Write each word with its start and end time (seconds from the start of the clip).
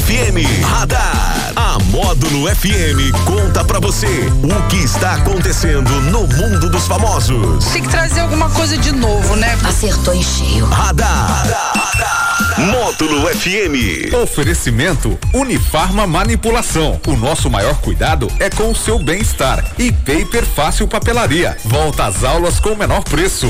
FM. 0.00 0.64
Radar. 0.64 1.52
A 1.56 1.78
Módulo 1.90 2.48
FM 2.54 3.12
conta 3.24 3.64
pra 3.64 3.80
você 3.80 4.06
o 4.06 4.68
que 4.68 4.76
está 4.76 5.14
acontecendo 5.14 5.90
no 6.02 6.20
mundo 6.20 6.70
dos 6.70 6.86
famosos. 6.86 7.64
Tem 7.66 7.82
que 7.82 7.88
trazer 7.88 8.20
alguma 8.20 8.48
coisa 8.50 8.78
de 8.78 8.92
novo, 8.92 9.34
né? 9.34 9.58
Acertou 9.64 10.14
em 10.14 10.22
cheio. 10.22 10.66
Radar. 10.66 11.08
Radar. 11.08 11.72
Radar. 11.74 12.28
Módulo 12.58 13.26
FM. 13.26 14.14
Oferecimento 14.22 15.18
Unifarma 15.34 16.06
Manipulação. 16.06 17.00
O 17.06 17.16
nosso 17.16 17.50
maior 17.50 17.76
cuidado 17.80 18.28
é 18.38 18.48
com 18.48 18.70
o 18.70 18.76
seu 18.76 18.98
bem-estar. 19.00 19.64
E 19.78 19.90
Paper 19.90 20.44
Fácil 20.44 20.86
Papelaria. 20.86 21.56
Volta 21.64 22.06
às 22.06 22.22
aulas 22.22 22.60
com 22.60 22.70
o 22.70 22.78
menor 22.78 23.02
preço. 23.02 23.48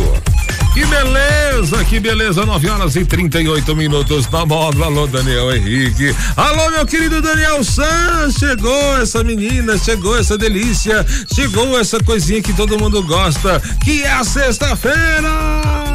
Que 0.74 0.86
beleza, 0.86 1.84
que 1.84 1.98
beleza, 1.98 2.46
9 2.46 2.70
horas 2.70 2.96
e 2.96 3.04
38 3.04 3.74
minutos 3.74 4.28
na 4.30 4.46
módulo. 4.46 4.84
Alô, 4.84 5.06
Daniel 5.06 5.54
Henrique. 5.54 6.14
Alô, 6.36 6.70
meu 6.70 6.86
querido 6.86 7.20
Daniel 7.20 7.64
San. 7.64 8.30
Chegou 8.30 8.96
essa 8.98 9.24
menina, 9.24 9.76
chegou 9.76 10.16
essa 10.16 10.38
delícia, 10.38 11.04
chegou 11.34 11.78
essa 11.78 11.98
coisinha 12.02 12.42
que 12.42 12.52
todo 12.52 12.78
mundo 12.78 13.02
gosta, 13.02 13.60
que 13.84 14.02
é 14.02 14.12
a 14.12 14.22
sexta-feira. 14.22 15.87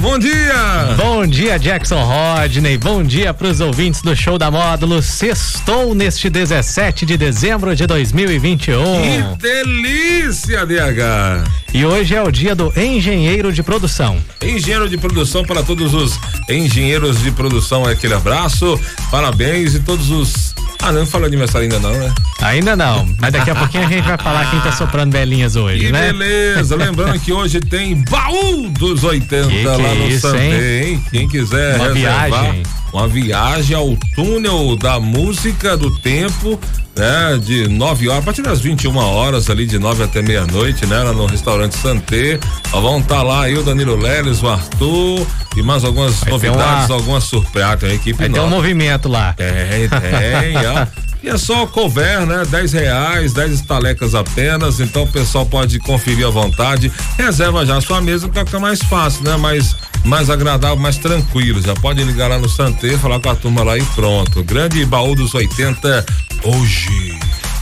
Bom 0.00 0.18
dia! 0.18 0.94
Bom 0.96 1.26
dia, 1.26 1.58
Jackson 1.58 2.02
Rodney. 2.02 2.76
Bom 2.76 3.02
dia 3.02 3.32
para 3.32 3.48
os 3.48 3.60
ouvintes 3.60 4.02
do 4.02 4.14
Show 4.14 4.38
da 4.38 4.50
Módulo. 4.50 5.00
Sextou 5.02 5.94
neste 5.94 6.28
17 6.28 7.06
de 7.06 7.16
dezembro 7.16 7.74
de 7.74 7.86
2021. 7.86 8.82
Que 8.82 9.42
delícia, 9.42 10.66
DH! 10.66 11.48
E 11.72 11.84
hoje 11.84 12.14
é 12.14 12.22
o 12.22 12.30
dia 12.30 12.54
do 12.54 12.72
engenheiro 12.78 13.52
de 13.52 13.62
produção. 13.62 14.16
Engenheiro 14.42 14.88
de 14.88 14.96
produção 14.96 15.44
para 15.44 15.62
todos 15.62 15.94
os 15.94 16.18
engenheiros 16.48 17.20
de 17.20 17.30
produção, 17.32 17.84
aquele 17.84 18.14
abraço, 18.14 18.78
parabéns 19.10 19.74
e 19.74 19.80
todos 19.80 20.10
os. 20.10 20.53
Ah, 20.86 20.92
não 20.92 21.06
falou 21.06 21.26
aniversário 21.26 21.64
ainda 21.64 21.78
não, 21.78 21.98
né? 21.98 22.12
Ainda 22.42 22.76
não, 22.76 23.08
mas 23.18 23.32
daqui 23.32 23.50
a 23.50 23.54
pouquinho 23.56 23.86
a 23.86 23.88
gente 23.88 24.04
vai 24.04 24.18
falar 24.18 24.50
quem 24.50 24.60
tá 24.60 24.70
soprando 24.70 25.12
velhinhas 25.12 25.56
hoje, 25.56 25.86
que 25.86 25.92
né? 25.92 26.12
beleza, 26.12 26.76
lembrando 26.76 27.18
que 27.18 27.32
hoje 27.32 27.58
tem 27.58 28.04
baú 28.04 28.68
dos 28.68 29.02
80 29.02 29.48
Que 29.48 29.64
lá 29.64 29.78
no 29.78 30.08
isso, 30.08 30.20
Santé, 30.20 30.84
hein? 30.84 31.04
Quem 31.10 31.26
quiser 31.26 31.76
Uma 31.76 31.88
reservar 31.94 32.28
viagem. 32.42 32.62
Uma 32.94 33.08
viagem 33.08 33.76
ao 33.76 33.96
túnel 34.14 34.76
da 34.76 35.00
música 35.00 35.76
do 35.76 35.90
tempo, 35.98 36.58
né? 36.96 37.40
De 37.44 37.66
9 37.68 38.08
horas, 38.08 38.22
a 38.22 38.24
partir 38.24 38.42
das 38.42 38.60
21 38.60 38.96
horas 38.96 39.50
ali, 39.50 39.66
de 39.66 39.80
9 39.80 40.04
até 40.04 40.22
meia-noite, 40.22 40.86
né? 40.86 41.02
Lá 41.02 41.12
no 41.12 41.26
restaurante 41.26 41.76
Santé. 41.76 42.38
Ó, 42.72 42.80
Vão 42.80 43.00
estar 43.00 43.22
lá 43.22 43.42
aí 43.44 43.58
o 43.58 43.62
Danilo 43.64 43.96
Leles, 43.96 44.42
o 44.42 44.48
Arthur 44.48 45.26
e 45.56 45.62
mais 45.62 45.82
algumas 45.84 46.20
Vai 46.20 46.30
novidades, 46.30 46.88
uma- 46.88 46.96
algumas 46.96 47.24
surpresas. 47.24 47.80
Tem 47.80 47.88
uma 47.88 47.94
equipe 47.96 48.28
ter 48.30 48.40
um 48.40 48.48
movimento 48.48 49.08
lá. 49.08 49.32
Tem, 49.32 49.48
tem, 49.88 50.56
ó. 50.66 50.86
E 51.24 51.28
é 51.30 51.38
só 51.38 51.66
cover, 51.66 52.26
né? 52.26 52.44
10 52.44 52.72
reais, 52.74 53.32
10 53.32 53.52
estalecas 53.52 54.14
apenas. 54.14 54.78
Então 54.78 55.04
o 55.04 55.06
pessoal 55.10 55.46
pode 55.46 55.78
conferir 55.78 56.26
à 56.26 56.30
vontade. 56.30 56.92
Reserva 57.16 57.64
já 57.64 57.78
a 57.78 57.80
sua 57.80 58.02
mesa 58.02 58.28
pra 58.28 58.44
ficar 58.44 58.60
mais 58.60 58.82
fácil, 58.82 59.24
né? 59.24 59.34
Mais, 59.38 59.74
mais 60.04 60.28
agradável, 60.28 60.76
mais 60.76 60.98
tranquilo. 60.98 61.62
Já 61.62 61.74
pode 61.76 62.04
ligar 62.04 62.28
lá 62.28 62.36
no 62.36 62.48
Santé, 62.48 62.98
falar 62.98 63.20
com 63.20 63.30
a 63.30 63.34
turma 63.34 63.62
lá 63.62 63.78
e 63.78 63.82
pronto. 63.94 64.44
Grande 64.44 64.84
baú 64.84 65.14
dos 65.14 65.34
80 65.34 66.04
hoje. 66.44 67.18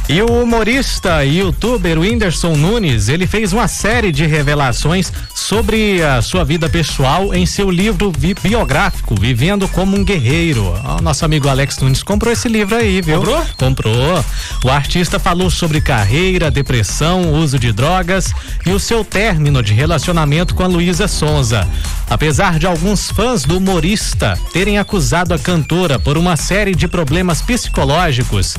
E 0.09 0.21
o 0.21 0.43
humorista 0.43 1.25
e 1.25 1.39
youtuber 1.39 1.99
Whindersson 1.99 2.57
Nunes, 2.57 3.09
ele 3.09 3.27
fez 3.27 3.53
uma 3.53 3.69
série 3.69 4.11
de 4.11 4.27
revelações 4.27 5.13
sobre 5.33 6.03
a 6.03 6.21
sua 6.21 6.45
vida 6.45 6.69
pessoal 6.69 7.33
em 7.33 7.47
seu 7.47 7.71
livro 7.71 8.13
biográfico, 8.43 9.15
Vivendo 9.19 9.69
como 9.69 9.97
um 9.97 10.05
Guerreiro. 10.05 10.75
Ó, 10.85 11.01
nosso 11.01 11.25
amigo 11.25 11.49
Alex 11.49 11.79
Nunes 11.79 12.03
comprou 12.03 12.33
esse 12.33 12.49
livro 12.49 12.77
aí, 12.77 13.01
viu? 13.01 13.19
Comprou? 13.19 13.47
Comprou. 13.57 14.25
O 14.65 14.71
artista 14.71 15.19
falou 15.19 15.51
sobre 15.51 15.81
carreira, 15.81 16.51
depressão, 16.51 17.33
uso 17.35 17.59
de 17.59 17.73
drogas 17.73 18.33
e 18.67 18.71
o 18.71 18.81
seu 18.81 19.05
término 19.05 19.63
de 19.63 19.73
relacionamento 19.73 20.55
com 20.55 20.65
a 20.65 20.67
Luísa 20.67 21.07
Sonza. 21.07 21.67
Apesar 22.11 22.59
de 22.59 22.67
alguns 22.67 23.11
fãs 23.11 23.45
do 23.45 23.57
humorista 23.57 24.39
terem 24.53 24.79
acusado 24.79 25.33
a 25.33 25.39
cantora 25.39 25.99
por 25.99 26.19
uma 26.19 26.37
série 26.37 26.75
de 26.75 26.89
problemas 26.89 27.41
psicológicos, 27.41 28.57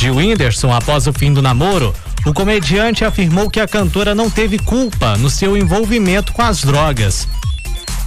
de 0.00 0.10
Whindersson 0.10 0.72
após 0.72 1.06
o 1.06 1.12
fim 1.12 1.30
do 1.30 1.42
namoro, 1.42 1.94
o 2.24 2.32
comediante 2.32 3.04
afirmou 3.04 3.50
que 3.50 3.60
a 3.60 3.68
cantora 3.68 4.14
não 4.14 4.30
teve 4.30 4.58
culpa 4.58 5.14
no 5.18 5.28
seu 5.28 5.58
envolvimento 5.58 6.32
com 6.32 6.40
as 6.40 6.62
drogas, 6.62 7.28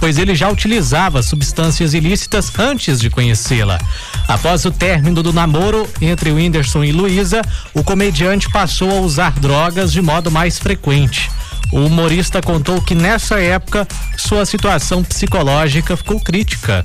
pois 0.00 0.18
ele 0.18 0.34
já 0.34 0.48
utilizava 0.48 1.22
substâncias 1.22 1.94
ilícitas 1.94 2.50
antes 2.58 2.98
de 2.98 3.08
conhecê-la. 3.08 3.78
Após 4.26 4.64
o 4.64 4.72
término 4.72 5.22
do 5.22 5.32
namoro 5.32 5.88
entre 6.00 6.32
Whindersson 6.32 6.82
e 6.82 6.90
Luísa, 6.90 7.42
o 7.72 7.84
comediante 7.84 8.50
passou 8.50 8.90
a 8.90 9.00
usar 9.00 9.38
drogas 9.38 9.92
de 9.92 10.02
modo 10.02 10.32
mais 10.32 10.58
frequente. 10.58 11.30
O 11.74 11.86
humorista 11.86 12.40
contou 12.40 12.80
que 12.80 12.94
nessa 12.94 13.40
época 13.40 13.84
sua 14.16 14.46
situação 14.46 15.02
psicológica 15.02 15.96
ficou 15.96 16.20
crítica. 16.20 16.84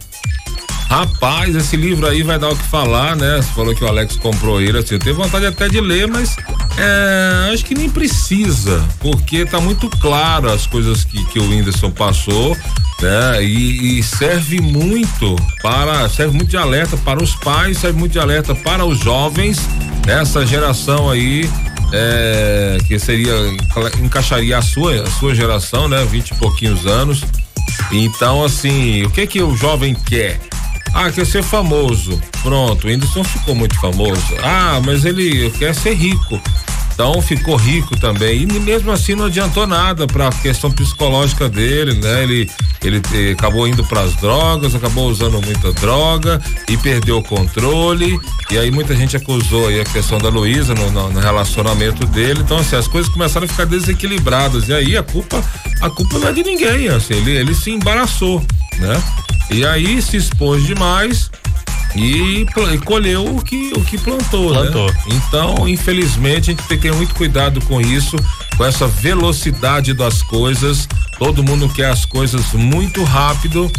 Rapaz, 0.90 1.56
esse 1.56 1.78
livro 1.78 2.08
aí 2.08 2.24
vai 2.24 2.40
dar 2.40 2.50
o 2.50 2.58
que 2.58 2.64
falar, 2.64 3.16
né? 3.16 3.38
Você 3.38 3.54
falou 3.54 3.76
que 3.76 3.84
o 3.84 3.88
Alex 3.88 4.16
comprou 4.16 4.60
ele, 4.60 4.80
assim, 4.80 4.96
eu 4.96 5.00
tenho 5.00 5.16
vontade 5.16 5.46
até 5.46 5.70
de 5.70 5.80
ler, 5.80 6.08
mas 6.08 6.36
é, 6.76 7.54
acho 7.54 7.64
que 7.64 7.76
nem 7.76 7.88
precisa, 7.88 8.84
porque 9.00 9.46
tá 9.46 9.62
muito 9.62 9.88
claro 9.88 10.52
as 10.52 10.66
coisas 10.66 11.04
que, 11.04 11.24
que 11.26 11.38
o 11.38 11.48
Whindersson 11.48 11.92
passou, 11.92 12.58
né? 13.00 13.44
E, 13.44 14.00
e 14.00 14.04
serve 14.04 14.60
muito 14.60 15.36
para, 15.62 16.10
serve 16.10 16.36
muito 16.36 16.50
de 16.50 16.58
alerta 16.58 16.98
para 16.98 17.24
os 17.24 17.36
pais, 17.36 17.78
serve 17.78 18.00
muito 18.00 18.14
de 18.14 18.20
alerta 18.20 18.56
para 18.56 18.84
os 18.84 18.98
jovens, 18.98 19.60
essa 20.08 20.44
geração 20.44 21.12
aí, 21.12 21.48
é, 21.92 22.78
que 22.88 22.98
seria, 23.00 23.34
encaixaria 24.02 24.58
a 24.58 24.62
sua, 24.62 25.04
a 25.04 25.10
sua 25.12 25.34
geração, 25.34 25.88
né? 25.88 26.04
Vinte 26.06 26.32
e 26.32 26.36
pouquinhos 26.36 26.86
anos. 26.86 27.24
Então, 27.92 28.44
assim, 28.44 29.04
o 29.04 29.10
que 29.10 29.26
que 29.28 29.42
o 29.42 29.56
jovem 29.56 29.96
quer? 29.96 30.40
Ah, 30.94 31.12
quer 31.12 31.26
ser 31.26 31.44
famoso. 31.44 32.20
Pronto, 32.42 32.86
o 32.86 32.90
Whindersson 32.90 33.24
ficou 33.24 33.54
muito 33.56 33.80
famoso. 33.80 34.36
Ah, 34.44 34.82
mas 34.84 35.06
ele 35.06 35.50
quer 35.52 35.74
ser 35.76 35.94
rico. 35.94 36.42
Então 37.00 37.22
ficou 37.22 37.56
rico 37.56 37.98
também. 37.98 38.42
E 38.42 38.46
mesmo 38.60 38.92
assim 38.92 39.16
não 39.16 39.28
adiantou 39.28 39.66
nada 39.66 40.06
para 40.06 40.28
a 40.28 40.32
questão 40.34 40.70
psicológica 40.70 41.48
dele, 41.48 41.94
né? 41.94 42.24
Ele, 42.24 42.50
ele 42.84 43.02
eh, 43.14 43.32
acabou 43.32 43.66
indo 43.66 43.86
para 43.86 44.02
as 44.02 44.14
drogas, 44.18 44.76
acabou 44.76 45.08
usando 45.10 45.42
muita 45.42 45.72
droga 45.72 46.42
e 46.68 46.76
perdeu 46.76 47.20
o 47.20 47.24
controle. 47.24 48.20
E 48.52 48.58
aí 48.58 48.70
muita 48.70 48.94
gente 48.98 49.16
acusou 49.16 49.70
aí 49.70 49.80
a 49.80 49.86
questão 49.86 50.18
da 50.18 50.28
Luísa 50.28 50.76
no, 50.76 50.92
no- 50.92 51.10
no 51.10 51.20
relacionamento 51.22 52.06
dele. 52.06 52.42
Então, 52.42 52.58
assim, 52.58 52.76
as 52.76 52.86
coisas 52.90 53.10
começaram 53.10 53.46
a 53.46 53.48
ficar 53.48 53.64
desequilibradas. 53.66 54.68
E 54.68 54.74
aí 54.74 54.98
a 54.98 55.02
culpa, 55.04 55.42
a 55.80 55.90
culpa 55.90 56.20
não 56.20 56.28
é 56.28 56.34
de 56.34 56.44
ninguém, 56.44 56.90
assim, 56.90 57.14
ele, 57.14 57.32
ele 57.32 57.56
se 57.56 57.72
embaraçou, 57.72 58.46
né? 58.78 59.02
E 59.50 59.66
aí 59.66 60.02
se 60.02 60.18
expôs 60.18 60.66
demais 60.66 61.32
e, 61.96 62.46
e 62.74 62.78
colheu 62.80 63.26
o 63.36 63.42
que, 63.44 63.74
o 63.76 63.82
que 63.84 63.98
plantou, 63.98 64.50
Plantou. 64.54 64.88
né? 64.88 65.00
Então, 65.08 65.68
infelizmente, 65.68 66.52
a 66.52 66.54
gente 66.54 66.64
tem 66.68 66.78
que 66.78 66.84
ter 66.88 66.94
muito 66.94 67.16
cuidado 67.16 67.60
com 67.62 67.82
isso, 67.82 68.16
com 68.58 68.64
essa 68.66 68.88
velocidade 68.88 69.94
das 69.94 70.22
coisas. 70.24 70.88
Todo 71.18 71.44
mundo 71.44 71.68
quer 71.70 71.90
as 71.90 72.06
coisas 72.06 72.54
muito 72.54 73.04
rápido. 73.04 73.72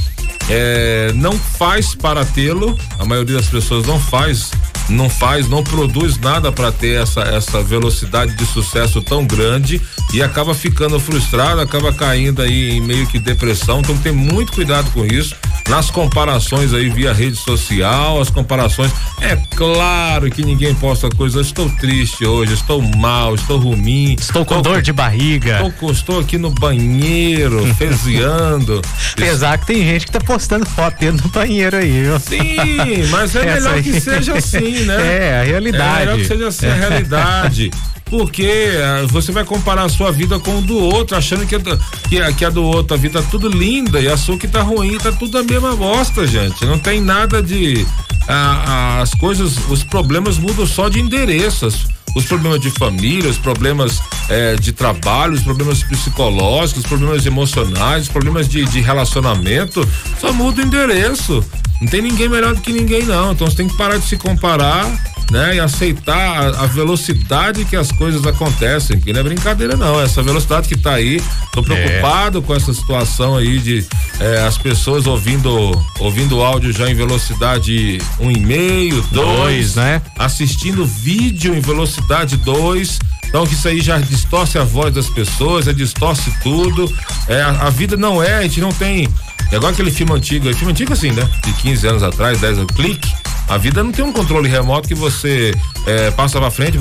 é, 0.49 1.13
não 1.15 1.33
faz 1.39 1.95
para 1.95 2.25
tê-lo. 2.25 2.77
A 2.99 3.05
maioria 3.05 3.37
das 3.37 3.47
pessoas 3.47 3.87
não 3.87 4.01
faz, 4.01 4.51
não 4.89 5.09
faz, 5.09 5.49
não 5.49 5.63
produz 5.63 6.19
nada 6.19 6.51
para 6.51 6.73
ter 6.73 7.01
essa, 7.01 7.21
essa 7.21 7.63
velocidade 7.63 8.35
de 8.35 8.45
sucesso 8.45 9.01
tão 9.01 9.25
grande 9.25 9.81
e 10.13 10.21
acaba 10.21 10.53
ficando 10.53 10.99
frustrado, 10.99 11.61
acaba 11.61 11.93
caindo 11.93 12.43
aí 12.43 12.73
em 12.73 12.81
meio 12.81 13.07
que 13.07 13.19
depressão. 13.21 13.79
Então 13.81 13.97
tem 13.99 14.13
muito 14.13 14.53
cuidado 14.53 14.91
com 14.91 15.05
isso. 15.07 15.37
Nas 15.71 15.89
comparações 15.89 16.75
aí 16.75 16.91
via 16.91 17.13
rede 17.13 17.37
social, 17.37 18.21
as 18.21 18.29
comparações. 18.29 18.91
É 19.21 19.37
claro 19.55 20.29
que 20.29 20.43
ninguém 20.45 20.75
posta 20.75 21.09
coisa. 21.09 21.41
Estou 21.41 21.71
triste 21.71 22.27
hoje, 22.27 22.55
estou 22.55 22.83
mal, 22.83 23.37
estou 23.37 23.57
ruim. 23.57 24.17
Estou 24.19 24.45
com 24.45 24.61
dor 24.61 24.83
de 24.83 24.93
barriga. 24.93 25.55
Estou, 25.59 25.73
com- 25.73 25.93
estou 25.93 26.19
aqui 26.19 26.37
no 26.39 26.51
banheiro, 26.51 27.65
fezeando. 27.79 28.83
Apesar 29.13 29.59
que 29.59 29.67
tem 29.69 29.85
gente 29.85 30.07
que 30.07 30.13
tá 30.13 30.21
postando 30.21 30.67
foto 30.67 30.99
dentro 30.99 31.23
do 31.23 31.29
banheiro 31.29 31.77
aí, 31.77 32.03
viu? 32.03 32.19
Sim, 32.19 33.07
mas 33.11 33.37
é 33.37 33.41
Essa 33.47 33.55
melhor 33.61 33.75
aí. 33.75 33.83
que 33.85 34.01
seja 34.01 34.35
assim, 34.35 34.85
né? 34.85 34.97
É, 35.21 35.35
a 35.41 35.45
É 35.45 35.45
realidade. 35.45 35.99
melhor 36.01 36.17
que 36.19 36.25
seja 36.27 36.49
assim 36.49 36.67
a 36.67 36.75
realidade. 36.75 37.71
Porque 38.11 38.71
ah, 38.83 39.07
você 39.09 39.31
vai 39.31 39.45
comparar 39.45 39.85
a 39.85 39.89
sua 39.89 40.11
vida 40.11 40.39
com 40.39 40.59
o 40.59 40.61
do 40.63 40.77
outro, 40.77 41.17
achando 41.17 41.47
que, 41.47 41.55
a 41.55 41.59
do- 41.59 41.79
que, 42.09 42.21
a, 42.21 42.33
que 42.33 42.45
a 42.45 42.51
do 42.51 42.63
outro, 42.65 42.95
a 42.95 42.99
vida 42.99 43.23
tá 43.23 43.29
tudo 43.31 43.49
linda 43.49 44.01
e 44.01 44.09
a 44.09 44.17
sua 44.17 44.37
que 44.37 44.49
tá 44.49 44.61
ruim, 44.63 44.99
tá 44.99 45.13
tudo 45.13 45.39
a 45.39 45.43
mesma 45.45 45.77
bosta, 45.77 46.27
gente. 46.27 46.67
Não 46.67 46.79
tem 46.79 47.01
nada 47.01 47.41
de. 47.43 47.87
ah, 48.29 49.01
as 49.01 49.15
coisas, 49.15 49.57
os 49.71 49.83
problemas 49.85 50.39
mudam 50.39 50.67
só 50.67 50.89
de 50.89 51.01
endereços. 51.01 51.87
os 52.17 52.25
problemas 52.25 52.61
de 52.61 52.71
família, 52.71 53.31
os 53.31 53.39
problemas 53.39 54.03
é, 54.29 54.57
de 54.57 54.73
trabalho, 54.73 55.35
os 55.35 55.43
problemas 55.43 55.85
psicológicos, 55.85 56.83
os 56.83 56.89
problemas 56.89 57.25
emocionais, 57.25 58.03
os 58.03 58.09
problemas 58.09 58.49
de, 58.49 58.65
de 58.65 58.81
relacionamento, 58.81 59.87
só 60.21 60.33
muda 60.33 60.61
o 60.61 60.65
endereço. 60.65 61.45
Não 61.81 61.87
tem 61.89 62.03
ninguém 62.03 62.29
melhor 62.29 62.55
do 62.55 62.61
que 62.61 62.73
ninguém, 62.73 63.05
não. 63.05 63.31
Então 63.33 63.49
você 63.49 63.57
tem 63.59 63.69
que 63.69 63.77
parar 63.77 63.97
de 63.99 64.07
se 64.07 64.17
comparar 64.17 64.87
né? 65.31 65.57
E 65.57 65.61
aceitar 65.61 66.55
a, 66.55 66.65
a, 66.65 66.67
velocidade 66.67 67.65
que 67.65 67.77
as 67.77 67.93
coisas 67.93 68.27
acontecem, 68.27 68.99
que 68.99 69.13
não 69.13 69.21
é 69.21 69.23
brincadeira 69.23 69.77
não, 69.77 70.01
essa 70.01 70.23
velocidade 70.23 70.69
que 70.69 70.75
está 70.75 70.95
aí, 70.95 71.23
tô 71.53 71.63
preocupado 71.63 72.39
é. 72.39 72.43
com 72.43 72.55
essa 72.55 72.73
situação 72.75 73.37
aí 73.37 73.59
de 73.59 73.87
é, 74.19 74.43
as 74.43 74.59
pessoas 74.59 75.07
ouvindo 75.07 75.51
ouvindo 75.99 76.43
áudio 76.43 76.73
já 76.73 76.91
em 76.91 76.95
velocidade 76.95 77.99
um 78.19 78.31
e 78.31 78.39
meio, 78.39 79.03
dois, 79.13 79.37
dois 79.37 79.75
né? 79.77 80.03
Assistindo 80.19 80.85
vídeo 80.85 81.55
em 81.55 81.61
velocidade 81.61 82.37
dois, 82.37 82.99
então 83.31 83.47
que 83.47 83.55
isso 83.55 83.69
aí 83.69 83.81
já 83.81 83.97
distorce 83.99 84.59
a 84.59 84.65
voz 84.65 84.93
das 84.93 85.09
pessoas, 85.09 85.69
é, 85.69 85.73
distorce 85.73 86.33
tudo. 86.43 86.93
É, 87.29 87.41
a, 87.41 87.67
a, 87.67 87.71
vida 87.71 87.97
não 87.97 88.23
é, 88.23 88.39
a 88.39 88.43
gente 88.43 88.61
não 88.61 88.73
tem. 88.73 89.09
É 89.53 89.57
igual 89.57 89.73
aquele 89.73 89.91
filme 89.91 90.13
antigo, 90.13 90.53
filme 90.55 90.73
antigo 90.73 90.93
assim, 90.93 91.13
né? 91.13 91.29
De 91.45 91.53
15 91.55 91.87
anos 91.87 92.03
atrás, 92.03 92.41
10 92.41 92.59
anos, 92.59 92.75
clique. 92.75 93.09
A 93.51 93.59
vida 93.59 93.83
não 93.83 93.91
tem 93.91 94.05
um 94.05 94.13
controle 94.13 94.49
remoto 94.49 94.87
que 94.87 94.95
você 94.95 95.53
é, 95.85 96.13
passa 96.13 96.39
pra 96.39 96.53
frente 96.53 96.79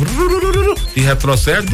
e 0.96 1.02
retrocede 1.02 1.68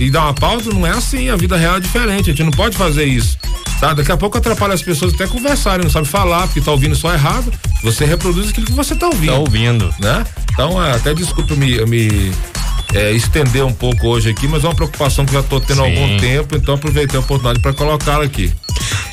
e 0.00 0.10
dá 0.10 0.24
uma 0.24 0.34
pausa. 0.34 0.72
Não 0.72 0.84
é 0.84 0.90
assim. 0.90 1.30
A 1.30 1.36
vida 1.36 1.56
real 1.56 1.76
é 1.76 1.80
diferente. 1.80 2.30
A 2.30 2.32
gente 2.32 2.42
não 2.42 2.50
pode 2.50 2.76
fazer 2.76 3.04
isso. 3.04 3.38
Tá? 3.78 3.94
Daqui 3.94 4.10
a 4.10 4.16
pouco 4.16 4.36
atrapalha 4.36 4.74
as 4.74 4.82
pessoas 4.82 5.14
até 5.14 5.28
conversarem, 5.28 5.84
não 5.84 5.90
sabe 5.90 6.08
falar, 6.08 6.48
porque 6.48 6.60
tá 6.60 6.72
ouvindo 6.72 6.96
só 6.96 7.14
errado. 7.14 7.52
Você 7.84 8.04
reproduz 8.04 8.48
aquilo 8.48 8.66
que 8.66 8.72
você 8.72 8.96
tá 8.96 9.06
ouvindo. 9.06 9.32
Tá 9.32 9.38
ouvindo. 9.38 9.94
Né? 10.00 10.26
Então, 10.52 10.84
é, 10.84 10.96
até 10.96 11.14
desculpa 11.14 11.54
me, 11.54 11.78
me 11.84 12.32
é, 12.94 13.12
estender 13.12 13.64
um 13.64 13.72
pouco 13.72 14.08
hoje 14.08 14.30
aqui, 14.30 14.48
mas 14.48 14.64
é 14.64 14.66
uma 14.66 14.74
preocupação 14.74 15.24
que 15.24 15.34
já 15.34 15.40
estou 15.40 15.60
tendo 15.60 15.82
há 15.82 15.84
algum 15.84 16.16
tempo, 16.16 16.56
então 16.56 16.74
aproveitei 16.74 17.16
a 17.16 17.22
oportunidade 17.22 17.60
para 17.60 17.72
colocá-la 17.72 18.24
aqui. 18.24 18.52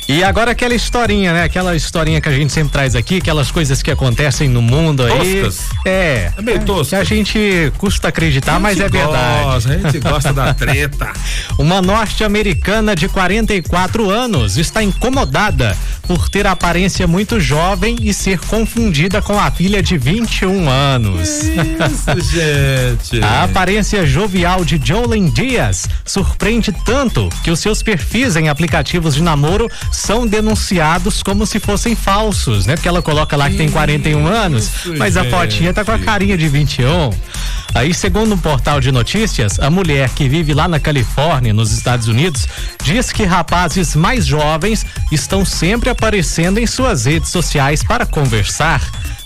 E 0.06 0.22
agora 0.22 0.50
aquela 0.50 0.74
historinha, 0.74 1.32
né? 1.32 1.44
Aquela 1.44 1.74
historinha 1.74 2.20
que 2.20 2.28
a 2.28 2.32
gente 2.32 2.52
sempre 2.52 2.72
traz 2.72 2.94
aqui, 2.94 3.18
aquelas 3.18 3.50
coisas 3.50 3.82
que 3.82 3.90
acontecem 3.90 4.48
no 4.48 4.60
mundo 4.60 5.02
aí. 5.02 5.42
Toscas. 5.42 5.70
É. 5.84 6.30
É 6.36 6.42
meio 6.42 6.62
tosco. 6.64 6.90
Que 6.90 6.96
a 6.96 7.04
gente 7.04 7.72
custa 7.78 8.08
acreditar, 8.08 8.60
mas 8.60 8.78
é 8.78 8.88
verdade. 8.88 9.44
Gosta, 9.44 9.70
a 9.70 9.78
gente 9.78 9.98
gosta 10.00 10.32
da 10.32 10.52
treta. 10.54 11.12
Uma 11.58 11.80
norte-americana 11.80 12.94
de 12.94 13.08
44 13.08 14.10
anos 14.10 14.58
está 14.58 14.82
incomodada 14.82 15.76
por 16.06 16.28
ter 16.28 16.46
aparência 16.46 17.06
muito 17.06 17.40
jovem 17.40 17.96
e 18.00 18.12
ser 18.12 18.38
confundida 18.38 19.22
com 19.22 19.38
a 19.38 19.50
filha 19.50 19.82
de 19.82 19.96
21 19.96 20.68
anos. 20.68 21.28
isso, 21.28 22.20
gente. 22.30 23.24
A 23.24 23.44
aparência 23.44 24.06
jovial 24.06 24.64
de 24.64 24.80
Jolene 24.82 25.30
Dias 25.30 25.88
surpreende 26.04 26.72
tanto 26.84 27.28
que 27.42 27.50
os 27.50 27.60
seus 27.60 27.82
perfis 27.82 28.36
em 28.36 28.48
aplicativos 28.48 29.14
de 29.14 29.22
namoro 29.22 29.70
são 29.90 30.26
denunciados 30.26 31.22
como 31.22 31.46
se 31.46 31.58
fossem 31.58 31.94
falsos, 31.94 32.66
né? 32.66 32.74
Porque 32.76 32.88
ela 32.88 33.02
coloca 33.02 33.36
lá 33.36 33.48
que 33.48 33.56
tem 33.56 33.68
41 33.68 34.26
anos, 34.26 34.70
mas 34.98 35.16
a 35.16 35.24
fotinha 35.24 35.72
tá 35.72 35.84
com 35.84 35.92
a 35.92 35.98
carinha 35.98 36.36
de 36.36 36.48
21. 36.48 37.10
Aí, 37.74 37.92
segundo 37.92 38.34
um 38.34 38.38
portal 38.38 38.80
de 38.80 38.92
notícias, 38.92 39.58
a 39.58 39.68
mulher 39.68 40.08
que 40.10 40.28
vive 40.28 40.54
lá 40.54 40.68
na 40.68 40.78
Califórnia, 40.78 41.52
nos 41.52 41.72
Estados 41.72 42.06
Unidos, 42.06 42.46
diz 42.84 43.10
que 43.10 43.24
rapazes 43.24 43.96
mais 43.96 44.24
jovens 44.24 44.86
estão 45.10 45.44
sempre 45.44 45.90
aparecendo 45.94 46.58
em 46.58 46.66
suas 46.66 47.06
redes 47.06 47.30
sociais 47.30 47.82
para 47.82 48.04
conversar 48.04 48.82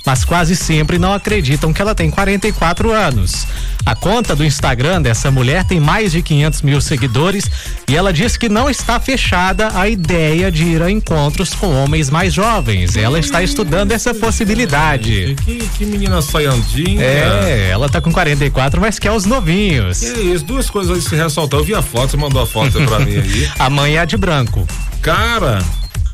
mas 0.09 0.25
quase 0.25 0.57
sempre 0.57 0.99
não 0.99 1.13
acreditam 1.13 1.71
que 1.71 1.83
ela 1.83 1.95
tem 1.95 2.11
44 2.11 2.91
anos. 2.93 3.47
A 3.85 3.95
conta 3.95 4.35
do 4.35 4.43
Instagram 4.43 5.03
dessa 5.03 5.31
mulher 5.31 5.65
tem 5.65 5.79
mais 5.79 6.13
de 6.13 6.23
500 6.23 6.63
mil 6.63 6.81
seguidores 6.81 7.45
e 7.87 7.95
ela 7.95 8.11
diz 8.11 8.35
que 8.35 8.49
não 8.49 8.71
está 8.71 8.99
fechada 8.99 9.71
a 9.79 9.87
ideia 9.87 10.51
de 10.51 10.65
ir 10.65 10.83
a 10.83 10.91
encontros 10.91 11.53
com 11.53 11.75
homens 11.75 12.09
mais 12.09 12.33
jovens. 12.33 12.97
Ela 12.97 13.19
está 13.19 13.43
estudando 13.43 13.93
essa 13.93 14.15
possibilidade. 14.15 15.37
Que, 15.45 15.69
que 15.77 15.85
menina 15.85 16.23
saiandinha. 16.23 17.03
É, 17.03 17.69
ela 17.71 17.91
tá 17.91 18.01
com 18.01 18.11
44, 18.11 18.81
mas 18.81 18.99
quer 18.99 19.13
os 19.13 19.27
novinhos. 19.27 20.03
É 20.03 20.21
isso, 20.21 20.45
duas 20.47 20.71
coisas 20.71 20.97
aí 20.97 21.03
se 21.03 21.15
ressaltar. 21.15 21.61
Eu 21.61 21.65
vi 21.65 21.75
a 21.75 21.83
foto, 21.83 22.13
você 22.13 22.17
mandou 22.17 22.41
a 22.41 22.47
foto 22.47 22.81
pra 22.87 22.99
mim 23.01 23.17
aí. 23.17 23.51
A 23.59 23.69
mãe 23.69 23.99
é 23.99 24.07
de 24.07 24.17
branco. 24.17 24.67
Cara, 25.03 25.63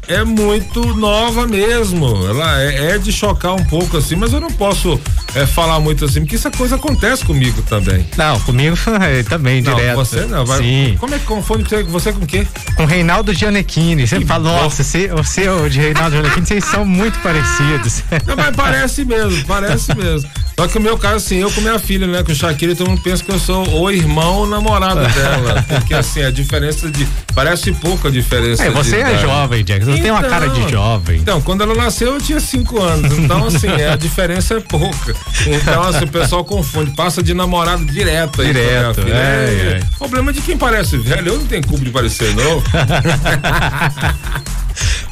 é 0.08 0.24
muito 0.24 0.94
nova 0.94 1.46
mesmo. 1.46 2.26
Ela 2.26 2.62
é, 2.62 2.92
é, 2.92 2.98
de 2.98 3.12
chocar 3.12 3.54
um 3.54 3.64
pouco 3.64 3.96
assim, 3.96 4.16
mas 4.16 4.32
eu 4.32 4.40
não 4.40 4.50
posso 4.50 5.00
é, 5.34 5.46
falar 5.46 5.80
muito 5.80 6.04
assim, 6.04 6.20
porque 6.20 6.36
essa 6.36 6.50
coisa 6.50 6.76
acontece 6.76 7.24
comigo 7.24 7.62
também. 7.62 8.06
Não, 8.16 8.38
comigo 8.40 8.76
também, 9.28 9.62
não, 9.62 9.74
direto. 9.74 9.96
Você 9.96 10.26
não, 10.26 10.44
vai. 10.44 10.58
Sim. 10.58 10.96
Como 10.98 11.14
é 11.14 11.18
que 11.18 11.24
confunde 11.24 11.64
você, 11.64 11.82
você 11.82 12.12
com 12.12 12.24
o 12.24 12.26
quê? 12.26 12.46
Com 12.76 12.84
Reinaldo 12.84 13.32
Gianecchini. 13.32 14.06
Você 14.06 14.20
fala, 14.22 14.44
nossa, 14.44 14.82
você, 14.82 15.08
você 15.08 15.48
o 15.48 15.68
de 15.68 15.80
Reinaldo 15.80 16.16
Gianecchini, 16.16 16.46
vocês 16.46 16.64
são 16.64 16.84
muito 16.84 17.18
parecidos. 17.20 18.02
Não, 18.26 18.36
mas 18.36 18.54
parece 18.54 19.04
mesmo, 19.04 19.44
parece 19.46 19.94
mesmo. 19.94 20.28
Só 20.56 20.68
que 20.68 20.78
o 20.78 20.80
meu 20.80 20.96
caso, 20.96 21.16
assim, 21.16 21.36
eu 21.36 21.50
com 21.50 21.60
minha 21.60 21.78
filha, 21.78 22.06
né, 22.06 22.22
com 22.22 22.32
Shakira, 22.34 22.76
todo 22.76 22.88
mundo 22.88 23.02
pensa 23.02 23.24
que 23.24 23.30
eu 23.30 23.38
sou 23.38 23.66
o 23.68 23.90
irmão 23.90 24.36
ou 24.38 24.46
namorado 24.46 25.00
dela. 25.12 25.64
Porque, 25.68 25.94
assim, 25.94 26.22
a 26.22 26.30
diferença 26.30 26.90
de. 26.90 27.06
Parece 27.34 27.72
pouca 27.72 28.10
diferença. 28.10 28.64
É, 28.64 28.70
você 28.70 28.96
é 28.96 29.18
jovem, 29.18 29.64
Jack. 29.64 29.84
Você 29.84 29.90
então, 29.92 30.02
tem 30.02 30.10
uma 30.12 30.22
cara 30.22 30.48
de 30.48 30.60
então, 30.60 30.68
jovem. 30.68 31.18
Então, 31.18 31.42
quando 31.42 31.62
ela 31.62 31.74
nasceu, 31.74 32.14
eu 32.14 32.20
tinha 32.20 32.38
cinco 32.38 32.80
anos. 32.80 33.18
Então, 33.18 33.46
assim, 33.46 33.66
é, 33.68 33.90
a 33.90 33.96
diferença 33.96 34.54
é 34.54 34.60
pouca. 34.60 35.14
Então, 35.46 35.82
assim, 35.82 36.04
o 36.04 36.08
pessoal 36.08 36.44
confunde. 36.44 36.92
Passa 36.92 37.22
de 37.22 37.34
namorado 37.34 37.84
direto 37.84 38.40
aí. 38.40 38.48
Direto. 38.48 39.00
É, 39.00 39.10
é, 39.10 39.80
é. 39.80 39.98
Problema 39.98 40.32
de 40.32 40.40
quem 40.40 40.56
parece 40.56 40.96
velho. 40.96 41.32
Eu 41.32 41.38
não 41.38 41.46
tenho 41.46 41.66
culpa 41.66 41.84
de 41.84 41.90
parecer 41.90 42.32
novo. 42.34 42.62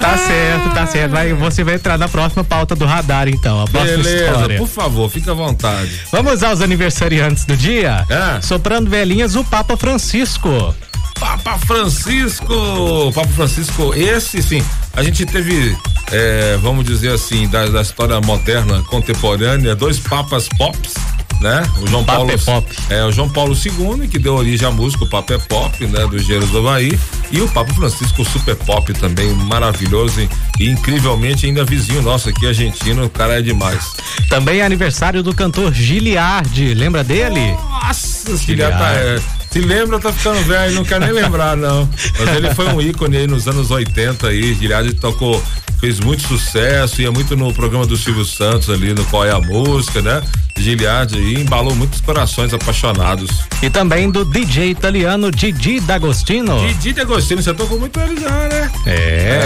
Tá 0.03 0.15
ah. 0.15 0.19
certo, 0.19 0.75
tá 0.75 0.87
certo. 0.87 1.13
Vai, 1.13 1.33
você 1.33 1.63
vai 1.63 1.77
entrar 1.77 1.97
na 1.97 2.09
próxima 2.09 2.43
pauta 2.43 2.75
do 2.75 2.85
radar, 2.85 3.29
então. 3.29 3.63
A 3.63 3.67
próxima 3.67 4.03
Beleza, 4.03 4.25
história. 4.25 4.59
por 4.59 4.67
favor, 4.67 5.09
fica 5.09 5.31
à 5.31 5.35
vontade. 5.35 5.93
Vamos 6.11 6.43
aos 6.43 6.61
aniversariantes 6.61 7.45
do 7.45 7.57
dia? 7.57 8.05
É. 8.11 8.41
Soprando 8.41 8.91
velhinhas, 8.91 9.37
o 9.37 9.45
Papa 9.45 9.77
Francisco. 9.77 10.75
Papa 11.21 11.57
Francisco! 11.57 13.13
Papa 13.15 13.29
Francisco, 13.29 13.95
esse 13.95 14.43
sim. 14.43 14.65
A 14.93 15.05
gente 15.05 15.25
teve, 15.25 15.79
é, 16.11 16.59
vamos 16.61 16.85
dizer 16.85 17.13
assim, 17.13 17.47
da, 17.47 17.67
da 17.67 17.81
história 17.81 18.21
moderna, 18.21 18.83
contemporânea, 18.83 19.77
dois 19.77 20.01
papas 20.01 20.49
pops 20.59 20.95
né? 21.43 21.63
O 21.81 21.87
João 21.87 22.05
Paulo 22.05 22.31
é 22.31 22.39
Pop. 22.39 22.77
É, 22.89 23.05
o 23.05 23.13
João 23.13 23.29
Paulo 23.29 23.55
II, 23.55 24.09
que 24.09 24.19
deu 24.19 24.35
origem 24.35 24.67
à 24.67 24.71
música, 24.71 25.05
o 25.05 25.09
Papa 25.09 25.35
é 25.35 25.39
Pop, 25.39 25.87
né? 25.87 26.07
Dos 26.07 26.23
Engenheiros 26.23 26.51
do 26.51 26.59
Havaí. 26.59 26.99
E 27.31 27.41
o 27.41 27.49
Papa 27.49 27.75
Francisco, 27.75 28.23
o 28.23 28.25
Super 28.25 28.55
Pop 28.57 28.93
também, 28.95 29.33
maravilhoso 29.33 30.21
e, 30.21 30.29
e, 30.61 30.71
incrivelmente 30.71 31.47
ainda 31.47 31.65
vizinho 31.65 32.01
nosso 32.01 32.29
aqui, 32.29 32.47
argentino, 32.47 33.05
o 33.05 33.11
cara 33.11 33.41
é 33.41 33.43
demais. 33.43 33.93
Também 34.29 34.61
é 34.61 34.65
aniversário 34.65 35.23
do 35.23 35.35
cantor 35.35 35.73
Giliardi, 35.73 36.75
lembra 36.75 37.03
dele? 37.03 37.53
Nossa, 37.53 38.37
Giliardi. 38.37 38.79
Tá, 38.79 38.93
é, 38.93 39.21
se 39.51 39.61
lembra, 39.61 39.99
tá 39.99 40.13
ficando 40.13 40.43
velho, 40.45 40.77
não 40.77 40.85
quer 40.85 41.01
nem 41.01 41.11
lembrar, 41.11 41.57
não. 41.57 41.89
Mas 42.19 42.37
ele 42.37 42.55
foi 42.55 42.69
um 42.69 42.81
ícone 42.81 43.17
aí 43.17 43.27
nos 43.27 43.49
anos 43.49 43.71
80 43.71 44.29
aí, 44.29 44.55
Giliardi 44.55 44.95
tocou 44.95 45.43
fez 45.83 45.99
muito 45.99 46.23
sucesso, 46.23 47.03
ia 47.03 47.11
muito 47.11 47.37
no 47.37 47.53
programa 47.53 47.85
do 47.85 47.97
Silvio 47.97 48.25
Santos 48.25 48.71
ali, 48.71 48.95
no 48.95 49.05
Qual 49.07 49.25
é 49.25 49.33
a 49.33 49.41
Música, 49.41 50.01
né? 50.01 50.23
Giliard 50.57 51.13
aí 51.17 51.43
embalou 51.43 51.75
muitos 51.75 52.01
corações 52.01 52.55
apaixonados. 52.55 53.29
E 53.61 53.69
também 53.69 54.09
do 54.09 54.25
DJ 54.25 54.71
italiano 54.71 55.29
Didi 55.29 55.81
D'Agostino. 55.81 56.57
Didi 56.69 56.93
D'Agostino, 56.93 57.43
você 57.43 57.53
tocou 57.53 57.81
muito 57.81 57.99
ele 57.99 58.21
já, 58.21 58.31
né? 58.31 58.71
É. 58.87 59.41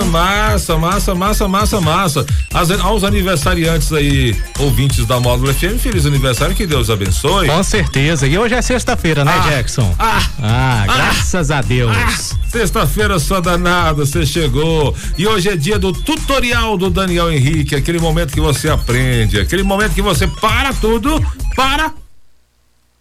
é. 0.00 0.04
Massa, 0.04 0.76
massa, 0.76 1.14
massa, 1.16 1.48
massa, 1.48 1.80
massa. 1.80 2.26
As, 2.54 2.70
aos 2.70 3.02
aniversariantes 3.02 3.92
aí, 3.92 4.36
ouvintes 4.58 5.04
da 5.04 5.18
Módulo 5.18 5.52
FM, 5.52 5.80
feliz 5.80 6.06
aniversário, 6.06 6.54
que 6.54 6.66
Deus 6.66 6.90
abençoe. 6.90 7.48
Com 7.48 7.62
certeza. 7.64 8.24
E 8.26 8.38
hoje 8.38 8.54
é 8.54 8.62
sexta-feira, 8.62 9.24
né, 9.24 9.32
ah, 9.34 9.48
Jackson? 9.48 9.94
Ah, 9.98 10.22
ah, 10.40 10.84
graças 10.86 11.50
ah, 11.50 11.58
a 11.58 11.62
Deus. 11.62 11.96
Ah, 11.96 12.36
Sexta-feira 12.50 13.18
sua 13.20 13.40
danada, 13.40 14.04
você 14.04 14.26
chegou. 14.26 14.94
E 15.16 15.24
hoje 15.26 15.50
é 15.50 15.56
dia 15.56 15.78
do 15.78 15.92
tutorial 15.92 16.76
do 16.76 16.90
Daniel 16.90 17.30
Henrique, 17.30 17.76
aquele 17.76 18.00
momento 18.00 18.32
que 18.32 18.40
você 18.40 18.68
aprende, 18.68 19.38
aquele 19.38 19.62
momento 19.62 19.94
que 19.94 20.02
você 20.02 20.26
para 20.26 20.72
tudo, 20.74 21.24
para 21.54 21.94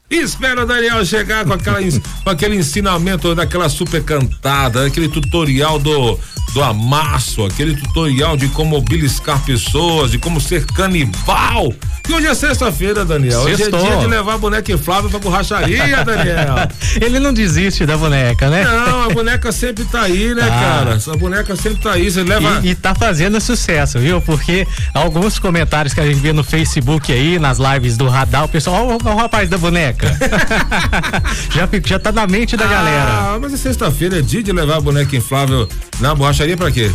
espera 0.09 0.63
o 0.63 0.65
Daniel 0.65 1.05
chegar 1.05 1.45
com, 1.45 1.53
aquela, 1.53 1.79
com 2.23 2.29
aquele 2.29 2.55
ensinamento 2.55 3.33
daquela 3.33 3.69
super 3.69 4.03
cantada, 4.03 4.85
aquele 4.85 5.07
tutorial 5.07 5.79
do 5.79 6.19
do 6.53 6.63
amasso, 6.63 7.45
aquele 7.45 7.75
tutorial 7.75 8.35
de 8.35 8.47
como 8.47 8.81
beliscar 8.81 9.39
pessoas, 9.43 10.11
de 10.11 10.17
como 10.17 10.41
ser 10.41 10.65
canibal. 10.65 11.73
E 12.07 12.13
hoje 12.13 12.25
é 12.25 12.33
sexta-feira, 12.33 13.05
Daniel. 13.05 13.41
Hoje 13.41 13.63
é 13.63 13.69
dia 13.69 13.97
de 13.97 14.07
levar 14.07 14.33
a 14.33 14.37
boneca 14.37 14.71
inflável 14.71 15.09
pra 15.11 15.19
borracharia, 15.19 15.85
Daniel. 16.03 16.67
Ele 16.99 17.19
não 17.19 17.31
desiste 17.31 17.85
da 17.85 17.95
boneca, 17.95 18.49
né? 18.49 18.63
Não, 18.63 19.03
a 19.03 19.09
boneca 19.09 19.51
sempre 19.51 19.85
tá 19.85 20.01
aí, 20.01 20.33
né, 20.33 20.41
ah. 20.43 20.49
cara? 20.49 20.99
A 21.13 21.17
boneca 21.17 21.55
sempre 21.55 21.79
tá 21.83 21.91
aí. 21.91 22.09
Você 22.09 22.23
leva. 22.23 22.61
E, 22.63 22.69
e 22.69 22.75
tá 22.75 22.95
fazendo 22.95 23.39
sucesso, 23.39 23.99
viu? 23.99 24.19
Porque 24.19 24.67
alguns 24.91 25.37
comentários 25.37 25.93
que 25.93 25.99
a 25.99 26.05
gente 26.05 26.19
vê 26.19 26.33
no 26.33 26.43
Facebook 26.43 27.13
aí, 27.13 27.37
nas 27.37 27.59
lives 27.59 27.95
do 27.95 28.07
Radar, 28.07 28.45
o 28.45 28.49
pessoal, 28.49 28.87
ó, 28.87 29.09
o, 29.09 29.13
o 29.13 29.15
rapaz 29.15 29.47
da 29.47 29.57
boneca. 29.57 30.07
já, 31.53 31.69
já 31.85 31.99
tá 31.99 32.11
na 32.11 32.25
mente 32.25 32.57
da 32.57 32.65
ah, 32.65 32.67
galera. 32.67 33.11
Ah, 33.11 33.37
mas 33.39 33.53
é 33.53 33.57
sexta-feira, 33.57 34.17
é 34.17 34.21
dia 34.21 34.41
de 34.41 34.51
levar 34.51 34.77
a 34.77 34.81
boneca 34.81 35.15
inflável 35.15 35.69
na 35.99 36.15
borracharia 36.15 36.38
pra 36.57 36.71
quê? 36.71 36.89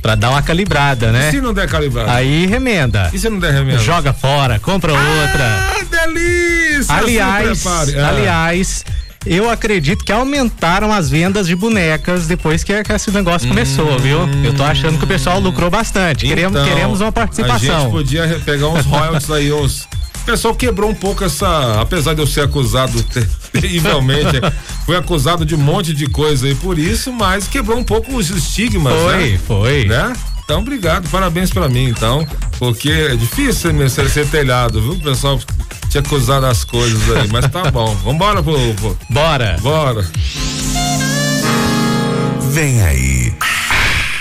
Pra 0.00 0.14
dar 0.14 0.30
uma 0.30 0.42
calibrada, 0.42 1.12
né? 1.12 1.28
E 1.28 1.32
se 1.32 1.40
não 1.40 1.52
der 1.52 1.68
calibrada? 1.68 2.12
Aí 2.12 2.46
remenda. 2.46 3.10
E 3.12 3.18
se 3.18 3.28
não 3.28 3.38
der 3.38 3.52
remenda? 3.52 3.78
Joga 3.78 4.12
fora, 4.12 4.58
compra 4.58 4.92
ah, 4.92 5.22
outra. 5.22 6.06
delícia! 6.06 6.94
Aliás, 6.94 7.66
ah. 7.66 8.08
aliás, 8.08 8.84
eu 9.26 9.50
acredito 9.50 10.04
que 10.04 10.12
aumentaram 10.12 10.92
as 10.92 11.10
vendas 11.10 11.46
de 11.46 11.54
bonecas 11.54 12.26
depois 12.26 12.64
que, 12.64 12.72
esse 12.72 13.10
negócio 13.10 13.46
hum, 13.46 13.50
começou, 13.50 13.98
viu? 13.98 14.20
Eu 14.42 14.54
tô 14.54 14.62
achando 14.62 14.96
que 14.96 15.04
o 15.04 15.08
pessoal 15.08 15.40
lucrou 15.40 15.68
bastante. 15.68 16.26
Então, 16.26 16.36
queremos, 16.36 16.62
queremos 16.68 17.00
uma 17.00 17.12
participação. 17.12 17.76
A 17.76 17.80
gente 17.80 17.90
podia 17.90 18.40
pegar 18.44 18.68
uns 18.68 18.86
royalties 18.86 19.30
aí, 19.30 19.52
uns 19.52 19.88
pessoal 20.26 20.54
quebrou 20.54 20.90
um 20.90 20.94
pouco 20.94 21.24
essa. 21.24 21.80
Apesar 21.80 22.12
de 22.12 22.20
eu 22.20 22.26
ser 22.26 22.42
acusado 22.42 23.02
terrivelmente, 23.52 24.40
fui 24.84 24.96
acusado 24.96 25.46
de 25.46 25.54
um 25.54 25.58
monte 25.58 25.94
de 25.94 26.06
coisa 26.08 26.46
aí 26.46 26.54
por 26.56 26.78
isso, 26.78 27.12
mas 27.12 27.46
quebrou 27.46 27.78
um 27.78 27.84
pouco 27.84 28.14
os 28.16 28.28
estigmas. 28.28 28.92
Foi, 28.92 29.30
né? 29.30 29.40
foi. 29.46 29.84
Né? 29.84 30.12
Então, 30.44 30.60
obrigado, 30.60 31.08
parabéns 31.08 31.50
para 31.50 31.68
mim, 31.68 31.88
então, 31.88 32.26
porque 32.58 32.90
é 32.90 33.16
difícil 33.16 33.72
ser, 33.88 34.08
ser 34.08 34.28
telhado, 34.28 34.80
viu? 34.80 34.92
O 34.92 35.00
pessoal 35.00 35.40
te 35.88 35.98
acusar 35.98 36.40
das 36.40 36.62
coisas 36.62 37.16
aí, 37.16 37.28
mas 37.28 37.48
tá 37.48 37.64
bom. 37.70 37.94
Vambora, 37.96 38.42
povo. 38.42 38.96
Bora. 39.10 39.56
Bora. 39.60 40.06
Vem 42.52 42.80
aí. 42.82 43.34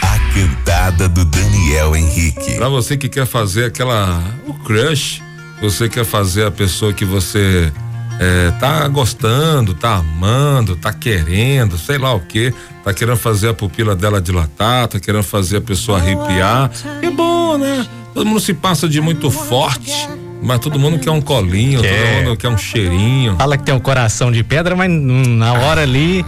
A 0.01 0.19
cantada 0.33 1.07
do 1.07 1.25
Daniel 1.25 1.95
Henrique. 1.95 2.55
Pra 2.55 2.69
você 2.69 2.97
que 2.97 3.07
quer 3.07 3.27
fazer 3.27 3.65
aquela. 3.65 4.23
o 4.47 4.53
crush 4.53 5.24
você 5.65 5.89
quer 5.89 6.05
fazer 6.05 6.45
a 6.45 6.51
pessoa 6.51 6.93
que 6.93 7.03
você 7.03 7.71
é, 8.19 8.51
tá 8.59 8.87
gostando, 8.87 9.73
tá 9.73 9.95
amando, 9.95 10.75
tá 10.75 10.93
querendo, 10.93 11.75
sei 11.75 11.97
lá 11.97 12.13
o 12.13 12.19
que, 12.19 12.53
tá 12.83 12.93
querendo 12.93 13.17
fazer 13.17 13.49
a 13.49 13.53
pupila 13.53 13.95
dela 13.95 14.21
dilatar, 14.21 14.87
tá 14.87 14.99
querendo 14.99 15.23
fazer 15.23 15.57
a 15.57 15.61
pessoa 15.61 15.97
arrepiar. 15.97 16.69
É 17.01 17.09
bom, 17.09 17.57
né? 17.57 17.85
Todo 18.13 18.27
mundo 18.27 18.39
se 18.39 18.53
passa 18.53 18.87
de 18.87 19.01
muito 19.01 19.31
forte. 19.31 20.07
Mas 20.41 20.59
todo 20.59 20.77
mundo 20.77 20.99
quer 20.99 21.09
um 21.09 21.21
colinho, 21.21 21.81
quer. 21.81 22.17
todo 22.17 22.23
mundo 22.25 22.37
quer 22.37 22.49
um 22.49 22.57
cheirinho. 22.57 23.35
Fala 23.35 23.57
que 23.57 23.63
tem 23.63 23.73
um 23.73 23.79
coração 23.79 24.31
de 24.31 24.43
pedra, 24.43 24.75
mas 24.75 24.91
na 24.91 25.53
hora 25.53 25.81
ali 25.81 26.23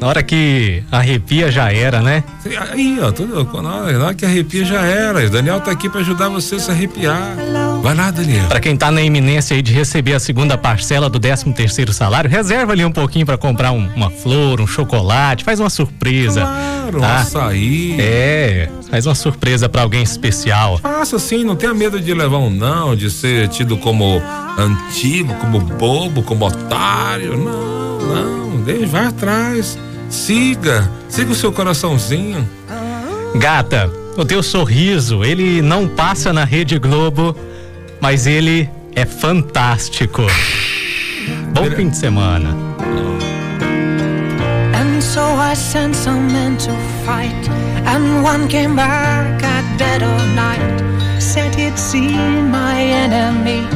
na 0.00 0.08
hora 0.08 0.22
que 0.22 0.82
arrepia 0.92 1.50
já 1.50 1.72
era, 1.72 2.02
né? 2.02 2.22
Aí, 2.70 2.98
ó, 3.00 3.10
tudo, 3.10 3.62
na 3.62 4.04
hora 4.04 4.14
que 4.14 4.26
arrepia 4.26 4.64
já 4.64 4.84
era. 4.84 5.24
O 5.24 5.30
Daniel 5.30 5.60
tá 5.60 5.70
aqui 5.70 5.88
para 5.88 6.00
ajudar 6.00 6.28
você 6.28 6.56
a 6.56 6.58
se 6.58 6.70
arrepiar. 6.70 7.36
Vai 7.84 7.94
lá, 7.94 8.10
Daniel. 8.10 8.48
Para 8.48 8.60
quem 8.60 8.74
tá 8.74 8.90
na 8.90 9.02
iminência 9.02 9.54
aí 9.54 9.60
de 9.60 9.70
receber 9.70 10.14
a 10.14 10.18
segunda 10.18 10.56
parcela 10.56 11.10
do 11.10 11.20
13 11.20 11.52
terceiro 11.52 11.92
salário, 11.92 12.30
reserva 12.30 12.72
ali 12.72 12.82
um 12.82 12.90
pouquinho 12.90 13.26
para 13.26 13.36
comprar 13.36 13.72
um, 13.72 13.90
uma 13.94 14.08
flor, 14.08 14.58
um 14.58 14.66
chocolate, 14.66 15.44
faz 15.44 15.60
uma 15.60 15.68
surpresa. 15.68 16.40
Claro, 16.40 17.00
tá? 17.02 17.06
um 17.06 17.10
açaí. 17.10 17.96
É, 18.00 18.70
faz 18.90 19.04
uma 19.04 19.14
surpresa 19.14 19.68
para 19.68 19.82
alguém 19.82 20.02
especial. 20.02 20.78
Faça 20.78 21.16
assim, 21.16 21.44
não 21.44 21.56
tenha 21.56 21.74
medo 21.74 22.00
de 22.00 22.14
levar 22.14 22.38
um 22.38 22.48
não, 22.48 22.96
de 22.96 23.10
ser 23.10 23.48
tido 23.48 23.76
como 23.76 24.18
antigo, 24.56 25.34
como 25.34 25.60
bobo, 25.60 26.22
como 26.22 26.46
otário. 26.46 27.36
Não, 27.36 27.98
não, 27.98 28.62
deixa, 28.62 28.86
vai 28.86 29.04
atrás. 29.08 29.78
Siga, 30.08 30.90
siga 31.06 31.32
o 31.32 31.34
seu 31.34 31.52
coraçãozinho. 31.52 32.48
Gata, 33.34 33.90
o 34.16 34.24
teu 34.24 34.42
sorriso, 34.42 35.22
ele 35.22 35.60
não 35.60 35.86
passa 35.86 36.32
na 36.32 36.44
Rede 36.44 36.78
Globo, 36.78 37.36
mas 38.04 38.26
ele 38.26 38.68
é 38.94 39.06
fantástico. 39.06 40.26
Bom 41.54 41.70
fim 41.74 41.88
de 41.88 41.96
semana. 41.96 42.50
And 44.74 45.00
so 45.00 45.22
I 45.22 45.54
sent 45.54 45.96
some 45.96 46.30
men 46.30 46.58
to 46.58 46.72
fight, 47.06 47.48
and 47.86 48.22
one 48.22 48.46
came 48.48 48.76
back 48.76 49.42
at 49.42 49.64
dead 49.78 50.02
of 50.02 50.22
night. 50.34 51.18
Said 51.18 51.54
he'd 51.54 51.78
seen 51.78 52.50
my 52.50 52.78
enemy, 52.78 53.66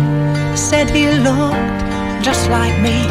said 0.55 0.91
he 0.91 1.09
looked 1.09 2.23
just 2.23 2.51
like 2.51 2.79
me. 2.83 3.09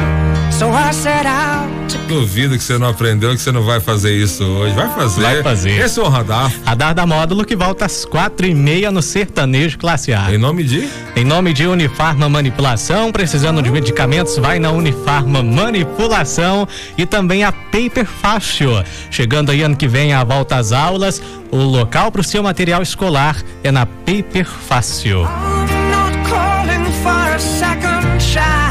So 0.58 0.70
I 0.72 0.92
set 0.92 1.28
out 1.28 1.68
Duvido 2.08 2.58
que 2.58 2.64
você 2.64 2.80
não 2.80 2.88
aprendeu, 2.88 3.36
que 3.36 3.42
você 3.42 3.52
não 3.52 3.62
vai 3.62 3.80
fazer 3.80 4.16
isso 4.16 4.44
hoje. 4.44 4.74
Vai 4.74 4.90
fazer. 4.90 5.22
Vai 5.22 5.44
fazer. 5.44 5.80
Esse 5.80 6.00
é 6.00 6.02
o 6.02 6.08
radar. 6.08 6.52
Radar 6.66 6.96
da 6.96 7.06
módulo 7.06 7.46
que 7.46 7.56
volta 7.56 7.86
às 7.86 8.06
quatro 8.06 8.48
e 8.48 8.56
meia 8.56 8.90
no 8.92 9.02
Sertanejo 9.02 9.78
Classe 9.78 10.14
A. 10.14 10.34
Em 10.34 10.38
nome 10.38 10.64
de? 10.64 10.90
Em 11.16 11.24
nome 11.24 11.54
de 11.54 11.68
Unifarma 11.68 12.28
Manipulação. 12.28 13.12
Precisando 13.12 13.62
de 13.62 13.70
medicamentos, 13.70 14.38
vai 14.38 14.58
na 14.58 14.72
Unifarma 14.72 15.44
Manipulação 15.44 16.68
e 16.98 17.06
também 17.06 17.44
a 17.44 17.52
Paper 17.52 18.06
Fácil. 18.06 18.84
Chegando 19.12 19.52
aí 19.52 19.62
ano 19.62 19.76
que 19.76 19.88
vem 19.88 20.14
a 20.14 20.24
volta 20.24 20.56
às 20.56 20.72
aulas, 20.72 21.22
o 21.52 21.58
local 21.58 22.12
para 22.12 22.22
o 22.22 22.24
seu 22.24 22.42
material 22.42 22.82
escolar 22.82 23.36
é 23.64 23.70
na 23.70 23.86
Paper 23.86 24.46
Fácil. 24.46 25.20
I'm 25.20 25.92
not 25.92 26.30
calling 26.30 26.92
for 27.04 27.36
a 27.36 27.38
second 27.38 28.20
chance. 28.20 28.67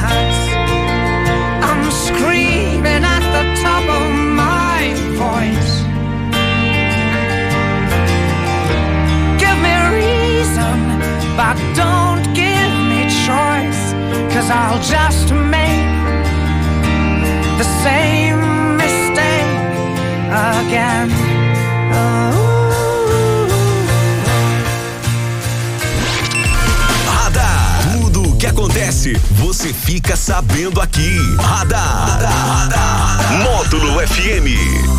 Cause 14.46 14.54
I'll 14.54 14.78
just 14.78 15.32
make 15.32 15.90
the 17.58 17.64
same 17.82 18.76
mistake 18.76 19.50
again. 20.30 21.10
Oh. 21.92 22.52
que 28.38 28.46
acontece, 28.46 29.14
você 29.30 29.72
fica 29.72 30.14
sabendo 30.14 30.80
aqui. 30.80 31.18
Radar. 31.38 32.10
Radar. 32.10 32.68
Radar. 32.68 33.32
Módulo 33.42 34.00
FM. 34.06 34.95